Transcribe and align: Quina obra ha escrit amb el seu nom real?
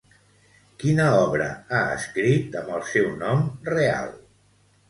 Quina 0.83 1.03
obra 1.17 1.49
ha 1.71 1.81
escrit 1.97 2.57
amb 2.63 2.75
el 2.79 2.83
seu 2.95 3.11
nom 3.23 3.47
real? 3.73 4.13